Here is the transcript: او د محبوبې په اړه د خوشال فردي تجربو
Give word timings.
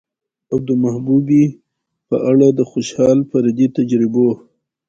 او 0.51 0.57
د 0.67 0.69
محبوبې 0.83 1.43
په 2.09 2.17
اړه 2.31 2.47
د 2.51 2.59
خوشال 2.71 3.17
فردي 3.29 3.67
تجربو 3.77 4.27